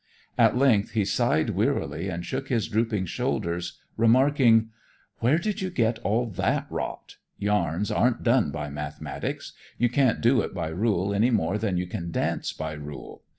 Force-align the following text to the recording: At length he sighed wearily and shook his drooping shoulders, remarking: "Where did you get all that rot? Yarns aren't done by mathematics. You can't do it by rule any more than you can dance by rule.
At 0.35 0.57
length 0.57 0.93
he 0.93 1.05
sighed 1.05 1.51
wearily 1.51 2.09
and 2.09 2.25
shook 2.25 2.49
his 2.49 2.67
drooping 2.67 3.05
shoulders, 3.05 3.77
remarking: 3.97 4.71
"Where 5.19 5.37
did 5.37 5.61
you 5.61 5.69
get 5.69 5.99
all 5.99 6.25
that 6.25 6.65
rot? 6.71 7.17
Yarns 7.37 7.91
aren't 7.91 8.23
done 8.23 8.49
by 8.49 8.71
mathematics. 8.71 9.53
You 9.77 9.89
can't 9.89 10.19
do 10.19 10.41
it 10.41 10.55
by 10.55 10.69
rule 10.69 11.13
any 11.13 11.29
more 11.29 11.59
than 11.59 11.77
you 11.77 11.85
can 11.85 12.09
dance 12.09 12.51
by 12.51 12.73
rule. 12.73 13.21